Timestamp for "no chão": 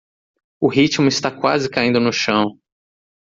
1.99-2.57